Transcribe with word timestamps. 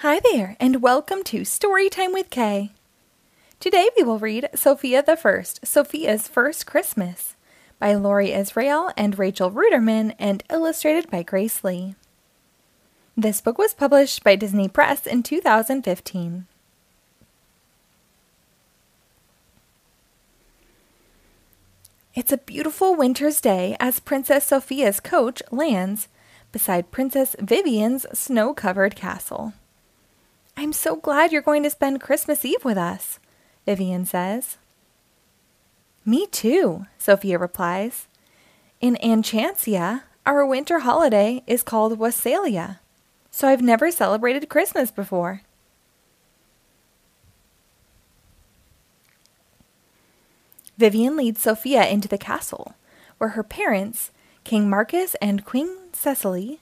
Hi 0.00 0.20
there, 0.30 0.58
and 0.60 0.82
welcome 0.82 1.24
to 1.24 1.40
Storytime 1.40 2.12
with 2.12 2.28
K. 2.28 2.70
Today 3.58 3.88
we 3.96 4.02
will 4.02 4.18
read 4.18 4.50
Sofia 4.54 5.02
the 5.02 5.16
First, 5.16 5.64
Sofia's 5.64 6.28
First 6.28 6.66
Christmas 6.66 7.34
by 7.78 7.94
Laurie 7.94 8.34
Israel 8.34 8.92
and 8.98 9.18
Rachel 9.18 9.50
Ruderman 9.50 10.14
and 10.18 10.44
illustrated 10.50 11.10
by 11.10 11.22
Grace 11.22 11.64
Lee. 11.64 11.94
This 13.16 13.40
book 13.40 13.56
was 13.56 13.72
published 13.72 14.22
by 14.22 14.36
Disney 14.36 14.68
Press 14.68 15.06
in 15.06 15.22
2015. 15.22 16.46
It's 22.14 22.32
a 22.32 22.36
beautiful 22.36 22.94
winter's 22.94 23.40
day 23.40 23.78
as 23.80 24.00
Princess 24.00 24.46
Sofia's 24.46 25.00
coach 25.00 25.42
lands 25.50 26.08
beside 26.52 26.90
Princess 26.90 27.34
Vivian's 27.40 28.04
snow 28.12 28.52
covered 28.52 28.94
castle. 28.94 29.54
I'm 30.66 30.72
so 30.72 30.96
glad 30.96 31.30
you're 31.30 31.42
going 31.42 31.62
to 31.62 31.70
spend 31.70 32.00
Christmas 32.00 32.44
Eve 32.44 32.64
with 32.64 32.76
us, 32.76 33.20
Vivian 33.66 34.04
says. 34.04 34.56
Me 36.04 36.26
too, 36.26 36.86
Sofia 36.98 37.38
replies. 37.38 38.08
In 38.80 38.96
Enchantia, 38.96 40.02
our 40.26 40.44
winter 40.44 40.80
holiday 40.80 41.44
is 41.46 41.62
called 41.62 42.00
Wassalia, 42.00 42.80
so 43.30 43.46
I've 43.46 43.62
never 43.62 43.92
celebrated 43.92 44.48
Christmas 44.48 44.90
before. 44.90 45.42
Vivian 50.76 51.16
leads 51.16 51.40
Sofia 51.40 51.86
into 51.86 52.08
the 52.08 52.18
castle, 52.18 52.74
where 53.18 53.30
her 53.30 53.44
parents, 53.44 54.10
King 54.42 54.68
Marcus 54.68 55.14
and 55.22 55.44
Queen 55.44 55.76
Cecily, 55.92 56.58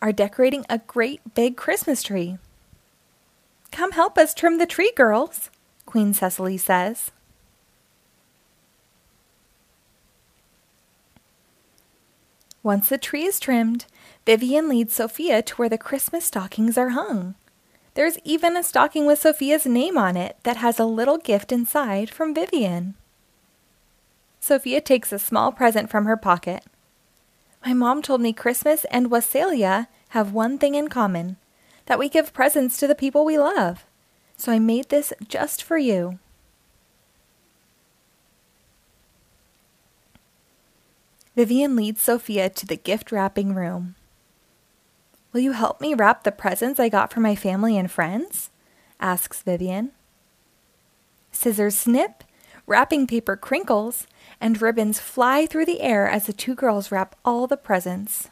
are 0.00 0.12
decorating 0.12 0.64
a 0.70 0.78
great 0.78 1.34
big 1.34 1.58
Christmas 1.58 2.02
tree. 2.02 2.38
Come 3.74 3.90
help 3.90 4.16
us 4.16 4.34
trim 4.34 4.58
the 4.58 4.66
tree, 4.66 4.92
girls, 4.94 5.50
Queen 5.84 6.14
Cecily 6.14 6.56
says. 6.56 7.10
Once 12.62 12.88
the 12.88 12.98
tree 12.98 13.24
is 13.24 13.40
trimmed, 13.40 13.86
Vivian 14.24 14.68
leads 14.68 14.94
Sofia 14.94 15.42
to 15.42 15.56
where 15.56 15.68
the 15.68 15.76
Christmas 15.76 16.24
stockings 16.24 16.78
are 16.78 16.90
hung. 16.90 17.34
There's 17.94 18.16
even 18.22 18.56
a 18.56 18.62
stocking 18.62 19.06
with 19.06 19.18
Sofia's 19.18 19.66
name 19.66 19.98
on 19.98 20.16
it 20.16 20.36
that 20.44 20.58
has 20.58 20.78
a 20.78 20.84
little 20.84 21.18
gift 21.18 21.50
inside 21.50 22.10
from 22.10 22.32
Vivian. 22.32 22.94
Sofia 24.38 24.80
takes 24.80 25.10
a 25.10 25.18
small 25.18 25.50
present 25.50 25.90
from 25.90 26.04
her 26.04 26.16
pocket. 26.16 26.62
My 27.66 27.72
mom 27.72 28.02
told 28.02 28.20
me 28.20 28.32
Christmas 28.32 28.84
and 28.92 29.10
Wassalia 29.10 29.88
have 30.10 30.32
one 30.32 30.58
thing 30.58 30.76
in 30.76 30.86
common 30.86 31.38
that 31.86 31.98
we 31.98 32.08
give 32.08 32.32
presents 32.32 32.76
to 32.78 32.86
the 32.86 32.94
people 32.94 33.24
we 33.24 33.38
love. 33.38 33.84
So 34.36 34.52
I 34.52 34.58
made 34.58 34.88
this 34.88 35.12
just 35.28 35.62
for 35.62 35.78
you. 35.78 36.18
Vivian 41.36 41.74
leads 41.74 42.00
Sofia 42.00 42.48
to 42.48 42.66
the 42.66 42.76
gift 42.76 43.10
wrapping 43.10 43.54
room. 43.54 43.96
Will 45.32 45.40
you 45.40 45.52
help 45.52 45.80
me 45.80 45.92
wrap 45.92 46.22
the 46.22 46.30
presents 46.30 46.78
I 46.78 46.88
got 46.88 47.12
for 47.12 47.20
my 47.20 47.34
family 47.34 47.76
and 47.76 47.90
friends? 47.90 48.50
asks 49.00 49.42
Vivian. 49.42 49.90
Scissors 51.32 51.76
snip, 51.76 52.22
wrapping 52.66 53.08
paper 53.08 53.36
crinkles, 53.36 54.06
and 54.40 54.62
ribbons 54.62 55.00
fly 55.00 55.46
through 55.46 55.66
the 55.66 55.80
air 55.80 56.08
as 56.08 56.26
the 56.26 56.32
two 56.32 56.54
girls 56.54 56.92
wrap 56.92 57.16
all 57.24 57.48
the 57.48 57.56
presents. 57.56 58.30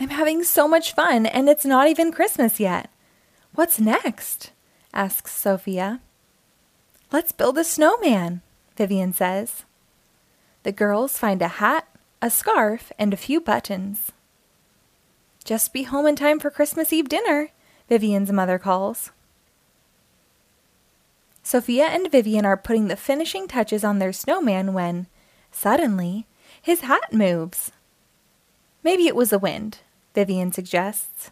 I'm 0.00 0.10
having 0.10 0.44
so 0.44 0.68
much 0.68 0.94
fun, 0.94 1.26
and 1.26 1.48
it's 1.48 1.64
not 1.64 1.88
even 1.88 2.12
Christmas 2.12 2.60
yet. 2.60 2.90
What's 3.54 3.80
next? 3.80 4.52
asks 4.94 5.32
Sofia. 5.32 6.00
Let's 7.10 7.32
build 7.32 7.58
a 7.58 7.64
snowman, 7.64 8.42
Vivian 8.76 9.12
says. 9.12 9.64
The 10.62 10.72
girls 10.72 11.18
find 11.18 11.42
a 11.42 11.48
hat, 11.48 11.88
a 12.22 12.30
scarf, 12.30 12.92
and 12.98 13.12
a 13.12 13.16
few 13.16 13.40
buttons. 13.40 14.12
Just 15.44 15.72
be 15.72 15.84
home 15.84 16.06
in 16.06 16.14
time 16.14 16.38
for 16.38 16.50
Christmas 16.50 16.92
Eve 16.92 17.08
dinner, 17.08 17.48
Vivian's 17.88 18.30
mother 18.30 18.58
calls. 18.58 19.10
Sofia 21.42 21.86
and 21.86 22.12
Vivian 22.12 22.44
are 22.44 22.56
putting 22.56 22.88
the 22.88 22.96
finishing 22.96 23.48
touches 23.48 23.82
on 23.82 23.98
their 23.98 24.12
snowman 24.12 24.74
when, 24.74 25.06
suddenly, 25.50 26.26
his 26.60 26.82
hat 26.82 27.12
moves. 27.12 27.72
Maybe 28.84 29.06
it 29.06 29.16
was 29.16 29.30
the 29.30 29.38
wind, 29.38 29.78
Vivian 30.18 30.50
suggests. 30.50 31.30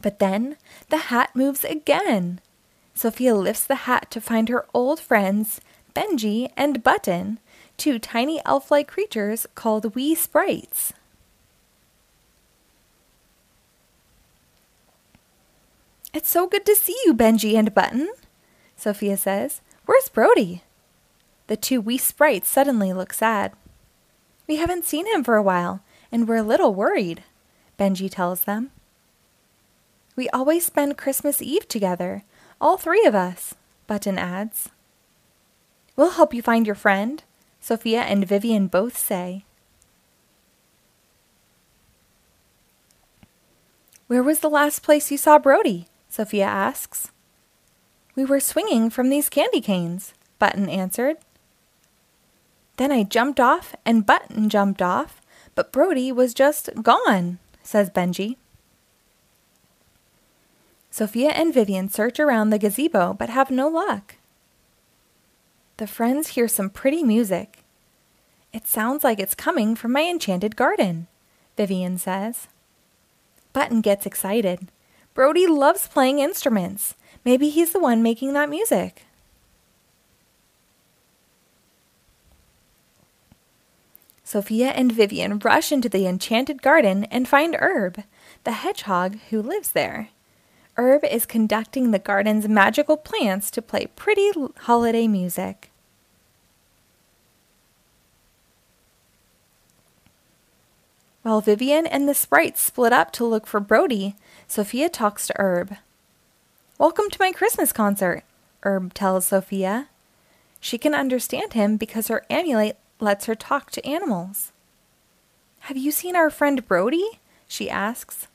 But 0.00 0.20
then 0.20 0.56
the 0.88 1.12
hat 1.12 1.36
moves 1.36 1.64
again. 1.64 2.40
Sofia 2.94 3.34
lifts 3.34 3.66
the 3.66 3.84
hat 3.84 4.10
to 4.12 4.22
find 4.22 4.48
her 4.48 4.64
old 4.72 5.00
friends, 5.00 5.60
Benji 5.94 6.50
and 6.56 6.82
Button, 6.82 7.40
two 7.76 7.98
tiny 7.98 8.40
elf 8.46 8.70
like 8.70 8.88
creatures 8.88 9.46
called 9.54 9.94
wee 9.94 10.14
sprites. 10.14 10.94
It's 16.14 16.30
so 16.30 16.46
good 16.46 16.64
to 16.64 16.74
see 16.74 16.96
you, 17.04 17.12
Benji 17.12 17.54
and 17.54 17.74
Button, 17.74 18.10
Sofia 18.78 19.18
says. 19.18 19.60
Where's 19.84 20.08
Brody? 20.08 20.62
The 21.48 21.56
two 21.58 21.82
wee 21.82 21.98
sprites 21.98 22.48
suddenly 22.48 22.94
look 22.94 23.12
sad. 23.12 23.52
We 24.46 24.56
haven't 24.56 24.86
seen 24.86 25.06
him 25.06 25.22
for 25.22 25.36
a 25.36 25.42
while, 25.42 25.82
and 26.14 26.28
we're 26.28 26.36
a 26.36 26.42
little 26.44 26.72
worried, 26.72 27.24
Benji 27.76 28.08
tells 28.08 28.44
them. 28.44 28.70
We 30.14 30.28
always 30.28 30.64
spend 30.64 30.96
Christmas 30.96 31.42
Eve 31.42 31.66
together, 31.66 32.22
all 32.60 32.76
three 32.76 33.04
of 33.04 33.16
us, 33.16 33.56
Button 33.88 34.16
adds. 34.16 34.68
We'll 35.96 36.12
help 36.12 36.32
you 36.32 36.40
find 36.40 36.66
your 36.66 36.76
friend, 36.76 37.24
Sofia 37.60 38.02
and 38.02 38.28
Vivian 38.28 38.68
both 38.68 38.96
say. 38.96 39.44
Where 44.06 44.22
was 44.22 44.38
the 44.38 44.48
last 44.48 44.84
place 44.84 45.10
you 45.10 45.18
saw 45.18 45.40
Brody? 45.40 45.88
Sofia 46.08 46.46
asks. 46.46 47.10
We 48.14 48.24
were 48.24 48.38
swinging 48.38 48.88
from 48.88 49.08
these 49.08 49.28
candy 49.28 49.60
canes, 49.60 50.14
Button 50.38 50.68
answered. 50.68 51.16
Then 52.76 52.92
I 52.92 53.02
jumped 53.02 53.40
off 53.40 53.74
and 53.84 54.06
Button 54.06 54.48
jumped 54.48 54.80
off, 54.80 55.20
but 55.54 55.72
Brody 55.72 56.10
was 56.12 56.34
just 56.34 56.70
gone, 56.82 57.38
says 57.62 57.90
Benji. 57.90 58.36
Sofia 60.90 61.30
and 61.30 61.52
Vivian 61.52 61.88
search 61.88 62.20
around 62.20 62.50
the 62.50 62.58
gazebo 62.58 63.14
but 63.14 63.28
have 63.28 63.50
no 63.50 63.68
luck. 63.68 64.16
The 65.78 65.88
friends 65.88 66.28
hear 66.28 66.46
some 66.46 66.70
pretty 66.70 67.02
music. 67.02 67.64
It 68.52 68.68
sounds 68.68 69.02
like 69.02 69.18
it's 69.18 69.34
coming 69.34 69.74
from 69.74 69.90
my 69.90 70.02
enchanted 70.02 70.54
garden, 70.54 71.08
Vivian 71.56 71.98
says. 71.98 72.46
Button 73.52 73.80
gets 73.80 74.06
excited. 74.06 74.68
Brody 75.14 75.48
loves 75.48 75.88
playing 75.88 76.20
instruments. 76.20 76.94
Maybe 77.24 77.48
he's 77.48 77.72
the 77.72 77.80
one 77.80 78.02
making 78.02 78.32
that 78.34 78.48
music. 78.48 79.04
Sofia 84.34 84.70
and 84.70 84.90
Vivian 84.90 85.38
rush 85.38 85.70
into 85.70 85.88
the 85.88 86.08
enchanted 86.08 86.60
garden 86.60 87.04
and 87.04 87.28
find 87.28 87.54
Herb, 87.54 88.02
the 88.42 88.50
hedgehog 88.50 89.16
who 89.30 89.40
lives 89.40 89.70
there. 89.70 90.08
Herb 90.76 91.04
is 91.04 91.24
conducting 91.24 91.92
the 91.92 92.00
garden's 92.00 92.48
magical 92.48 92.96
plants 92.96 93.48
to 93.52 93.62
play 93.62 93.86
pretty 93.94 94.32
holiday 94.62 95.06
music. 95.06 95.70
While 101.22 101.40
Vivian 101.40 101.86
and 101.86 102.08
the 102.08 102.12
sprites 102.12 102.60
split 102.60 102.92
up 102.92 103.12
to 103.12 103.24
look 103.24 103.46
for 103.46 103.60
Brody, 103.60 104.16
Sofia 104.48 104.88
talks 104.88 105.28
to 105.28 105.34
Herb. 105.36 105.76
Welcome 106.76 107.08
to 107.10 107.20
my 107.20 107.30
Christmas 107.30 107.72
concert, 107.72 108.24
Herb 108.64 108.94
tells 108.94 109.28
Sofia. 109.28 109.90
She 110.58 110.76
can 110.76 110.92
understand 110.92 111.52
him 111.52 111.76
because 111.76 112.08
her 112.08 112.26
amulet 112.28 112.76
lets 113.00 113.26
her 113.26 113.34
talk 113.34 113.70
to 113.72 113.86
animals. 113.86 114.52
Have 115.60 115.76
you 115.76 115.90
seen 115.90 116.16
our 116.16 116.30
friend 116.30 116.66
Brody? 116.66 117.20
she 117.48 117.70
asks. 117.70 118.28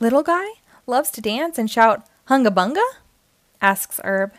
Little 0.00 0.22
guy 0.22 0.46
loves 0.86 1.10
to 1.12 1.20
dance 1.20 1.58
and 1.58 1.70
shout 1.70 2.06
hunga 2.28 2.48
bunga? 2.48 2.84
asks 3.60 4.00
Herb. 4.04 4.32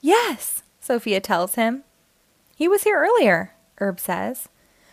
Yes, 0.00 0.62
Sofia 0.80 1.20
tells 1.20 1.54
him. 1.54 1.84
He 2.56 2.68
was 2.68 2.82
here 2.82 2.98
earlier, 2.98 3.52
Herb 3.78 3.98
says, 3.98 4.48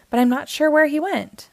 but 0.10 0.20
I'm 0.20 0.30
not 0.30 0.50
sure 0.50 0.72
where 0.72 0.88
he 0.88 1.00
went. 1.00 1.50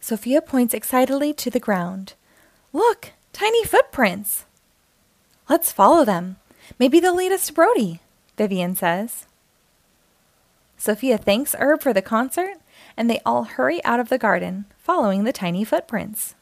Sofia 0.00 0.42
points 0.42 0.74
excitedly 0.74 1.32
to 1.34 1.50
the 1.50 1.60
ground. 1.60 2.14
Look, 2.72 3.12
tiny 3.32 3.64
footprints. 3.64 4.44
Let's 5.48 5.72
follow 5.72 6.04
them. 6.04 6.36
Maybe 6.78 7.00
they'll 7.00 7.14
lead 7.14 7.32
us 7.32 7.46
to 7.46 7.52
Brody, 7.52 8.00
Vivian 8.36 8.74
says. 8.74 9.26
Sofia 10.76 11.18
thanks 11.18 11.54
Herb 11.58 11.82
for 11.82 11.92
the 11.92 12.02
concert, 12.02 12.56
and 12.96 13.10
they 13.10 13.20
all 13.26 13.44
hurry 13.44 13.84
out 13.84 14.00
of 14.00 14.08
the 14.08 14.18
garden, 14.18 14.64
following 14.78 15.24
the 15.24 15.32
tiny 15.32 15.64
footprints. 15.64 16.34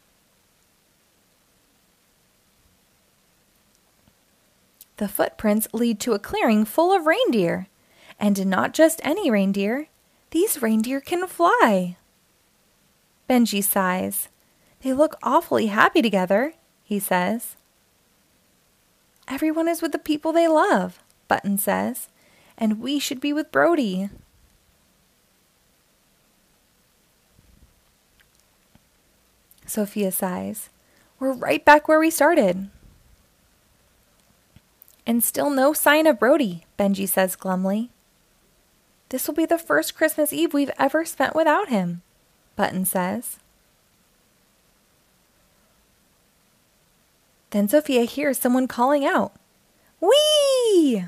The 4.98 5.08
footprints 5.08 5.68
lead 5.72 6.00
to 6.00 6.12
a 6.12 6.18
clearing 6.18 6.64
full 6.64 6.92
of 6.92 7.06
reindeer. 7.06 7.68
And 8.20 8.46
not 8.46 8.74
just 8.74 9.00
any 9.04 9.30
reindeer, 9.30 9.86
these 10.30 10.60
reindeer 10.60 11.00
can 11.00 11.26
fly. 11.28 11.96
Benji 13.30 13.62
sighs. 13.62 14.28
They 14.82 14.92
look 14.92 15.16
awfully 15.22 15.66
happy 15.66 16.02
together, 16.02 16.54
he 16.82 16.98
says. 16.98 17.56
Everyone 19.30 19.68
is 19.68 19.82
with 19.82 19.92
the 19.92 19.98
people 19.98 20.32
they 20.32 20.48
love, 20.48 21.00
Button 21.28 21.58
says, 21.58 22.08
and 22.56 22.80
we 22.80 22.98
should 22.98 23.20
be 23.20 23.32
with 23.32 23.52
Brody. 23.52 24.08
Sofia 29.66 30.10
sighs. 30.10 30.70
We're 31.20 31.32
right 31.32 31.62
back 31.62 31.88
where 31.88 31.98
we 31.98 32.10
started. 32.10 32.70
And 35.06 35.22
still 35.22 35.50
no 35.50 35.72
sign 35.74 36.06
of 36.06 36.18
Brody, 36.18 36.64
Benji 36.78 37.08
says 37.08 37.36
glumly. 37.36 37.90
This 39.10 39.26
will 39.26 39.34
be 39.34 39.46
the 39.46 39.58
first 39.58 39.94
Christmas 39.94 40.32
Eve 40.32 40.54
we've 40.54 40.70
ever 40.78 41.04
spent 41.04 41.34
without 41.34 41.68
him, 41.68 42.02
Button 42.56 42.84
says. 42.84 43.38
Then 47.50 47.68
Sofia 47.68 48.04
hears 48.04 48.38
someone 48.38 48.68
calling 48.68 49.04
out, 49.04 49.32
Whee! 50.00 51.04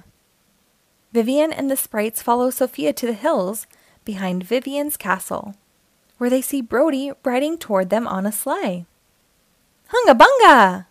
Vivian 1.12 1.52
and 1.52 1.70
the 1.70 1.76
sprites 1.76 2.22
follow 2.22 2.50
Sophia 2.50 2.92
to 2.92 3.06
the 3.06 3.12
hills 3.12 3.66
behind 4.04 4.44
Vivian's 4.44 4.96
castle, 4.96 5.54
where 6.18 6.30
they 6.30 6.40
see 6.40 6.60
Brody 6.60 7.12
riding 7.24 7.58
toward 7.58 7.90
them 7.90 8.06
on 8.06 8.26
a 8.26 8.32
sleigh. 8.32 8.86
Hunga 9.92 10.18
bunga! 10.18 10.86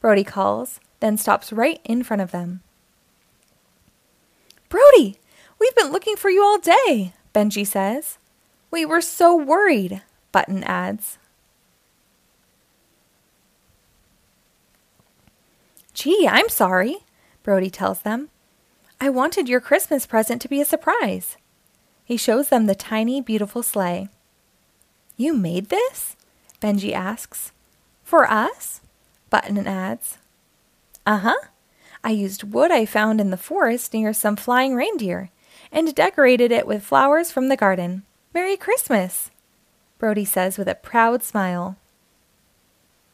Brody 0.00 0.24
calls, 0.24 0.80
then 1.00 1.16
stops 1.16 1.52
right 1.52 1.80
in 1.84 2.02
front 2.02 2.22
of 2.22 2.30
them. 2.30 2.62
Brody, 4.68 5.18
we've 5.58 5.76
been 5.76 5.92
looking 5.92 6.16
for 6.16 6.30
you 6.30 6.42
all 6.42 6.58
day, 6.58 7.12
Benji 7.34 7.66
says. 7.66 8.18
We 8.70 8.84
were 8.86 9.02
so 9.02 9.36
worried, 9.36 10.02
Button 10.32 10.64
adds. 10.64 11.18
Gee, 15.94 16.26
I'm 16.28 16.48
sorry, 16.48 16.98
Brody 17.42 17.70
tells 17.70 18.00
them. 18.00 18.30
I 19.00 19.10
wanted 19.10 19.48
your 19.48 19.60
Christmas 19.60 20.06
present 20.06 20.40
to 20.42 20.48
be 20.48 20.60
a 20.60 20.64
surprise. 20.64 21.36
He 22.04 22.16
shows 22.16 22.48
them 22.48 22.66
the 22.66 22.74
tiny, 22.74 23.20
beautiful 23.20 23.62
sleigh. 23.62 24.08
You 25.16 25.34
made 25.34 25.68
this? 25.68 26.16
Benji 26.60 26.92
asks. 26.92 27.52
For 28.04 28.30
us? 28.30 28.80
Button 29.30 29.66
adds. 29.66 30.18
Uh 31.06 31.18
huh. 31.18 31.48
I 32.04 32.10
used 32.10 32.52
wood 32.52 32.70
I 32.70 32.86
found 32.86 33.20
in 33.20 33.30
the 33.30 33.36
forest 33.36 33.94
near 33.94 34.12
some 34.12 34.36
flying 34.36 34.74
reindeer 34.74 35.30
and 35.70 35.94
decorated 35.94 36.52
it 36.52 36.66
with 36.66 36.82
flowers 36.82 37.30
from 37.30 37.48
the 37.48 37.56
garden. 37.56 38.02
Merry 38.34 38.56
Christmas! 38.56 39.30
Brody 39.98 40.24
says 40.24 40.58
with 40.58 40.68
a 40.68 40.74
proud 40.74 41.22
smile. 41.22 41.76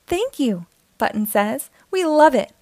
Thank 0.07 0.39
you, 0.39 0.67
Button 0.97 1.27
says. 1.27 1.71
We 1.91 2.05
love 2.05 2.35
it. 2.35 2.53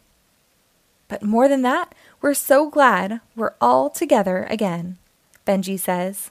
But 1.08 1.22
more 1.22 1.48
than 1.48 1.62
that, 1.62 1.94
we're 2.20 2.34
so 2.34 2.68
glad 2.68 3.20
we're 3.34 3.54
all 3.60 3.90
together 3.90 4.46
again, 4.50 4.98
Benji 5.46 5.78
says. 5.78 6.30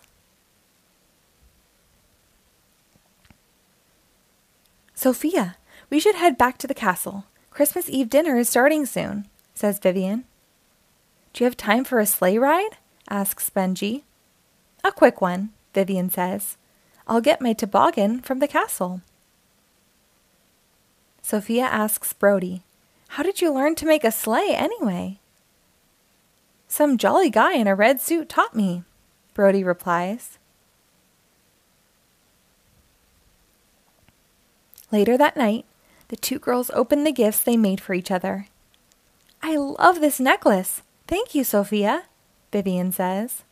Sofia, 4.94 5.58
we 5.90 6.00
should 6.00 6.16
head 6.16 6.38
back 6.38 6.58
to 6.58 6.68
the 6.68 6.74
castle. 6.74 7.26
Christmas 7.52 7.90
Eve 7.90 8.10
dinner 8.10 8.38
is 8.38 8.50
starting 8.50 8.86
soon, 8.86 9.28
says 9.54 9.80
Vivian. 9.80 10.26
Do 11.32 11.44
you 11.44 11.46
have 11.46 11.58
time 11.58 11.84
for 11.84 12.00
a 12.00 12.06
sleigh 12.06 12.38
ride? 12.38 12.78
asks 13.10 13.50
Benji. 13.50 14.04
A 14.84 14.92
quick 14.92 15.22
one, 15.22 15.52
Vivian 15.74 16.10
says. 16.10 16.58
I'll 17.08 17.22
get 17.22 17.42
my 17.42 17.54
toboggan 17.54 18.22
from 18.22 18.40
the 18.40 18.48
castle. 18.48 19.02
Sofia 21.22 21.64
asks 21.64 22.14
Brody, 22.14 22.65
How 23.10 23.24
did 23.24 23.42
you 23.42 23.54
learn 23.54 23.76
to 23.76 23.86
make 23.86 24.04
a 24.04 24.12
sleigh 24.12 24.54
anyway? 24.56 25.20
Some 26.68 26.98
jolly 26.98 27.30
guy 27.30 27.54
in 27.54 27.68
a 27.68 27.76
red 27.76 28.02
suit 28.02 28.28
taught 28.28 28.56
me, 28.56 28.84
Brody 29.34 29.64
replies. 29.64 30.38
Later 34.92 35.18
that 35.18 35.38
night, 35.38 35.66
the 36.10 36.16
two 36.16 36.40
girls 36.40 36.70
open 36.74 37.04
the 37.04 37.12
gifts 37.12 37.40
they 37.40 37.58
made 37.58 37.82
for 37.82 37.94
each 37.94 38.12
other. 38.12 38.48
I 39.42 39.58
love 39.58 40.02
this 40.02 40.20
necklace. 40.20 40.82
Thank 41.08 41.36
you, 41.36 41.44
Sofia, 41.44 42.04
Vivian 42.52 42.92
says. 42.92 43.44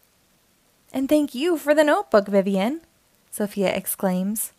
And 0.92 1.10
thank 1.10 1.34
you 1.34 1.58
for 1.58 1.74
the 1.74 1.84
notebook, 1.84 2.28
Vivian, 2.28 2.82
Sofia 3.32 3.74
exclaims. 3.76 4.54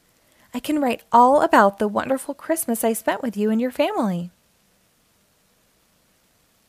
I 0.53 0.61
can 0.61 0.81
write 0.81 1.03
all 1.13 1.43
about 1.43 1.79
the 1.79 1.89
wonderful 1.89 2.35
Christmas 2.35 2.85
I 2.85 2.93
spent 2.93 3.23
with 3.23 3.37
you 3.37 3.51
and 3.51 3.61
your 3.61 3.71
family. 3.71 4.31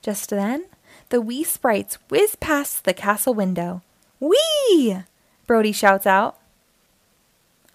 Just 0.06 0.30
then, 0.30 0.66
the 1.10 1.20
wee 1.20 1.44
sprites 1.44 1.98
whiz 2.12 2.36
past 2.36 2.84
the 2.84 2.94
castle 2.94 3.34
window. 3.34 3.82
Whee! 4.20 4.98
Brody 5.48 5.72
shouts 5.72 6.06
out. 6.06 6.38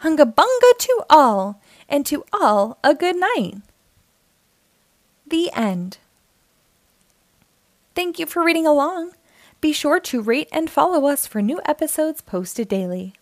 Hunga 0.04 0.32
bunga 0.32 0.78
to 0.78 1.02
all, 1.10 1.60
and 1.88 2.06
to 2.06 2.22
all 2.32 2.78
a 2.84 2.94
good 2.94 3.16
night. 3.16 3.56
The 5.26 5.50
end. 5.56 5.98
Thank 7.96 8.20
you 8.20 8.26
for 8.26 8.44
reading 8.44 8.64
along. 8.64 9.10
Be 9.60 9.72
sure 9.72 9.98
to 9.98 10.22
rate 10.22 10.48
and 10.52 10.70
follow 10.70 11.08
us 11.08 11.26
for 11.26 11.42
new 11.42 11.60
episodes 11.66 12.22
posted 12.22 12.68
daily. 12.68 13.14